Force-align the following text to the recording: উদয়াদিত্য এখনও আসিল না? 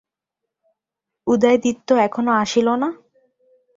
উদয়াদিত্য 1.27 1.89
এখনও 2.07 2.31
আসিল 2.41 2.67
না? 2.81 2.89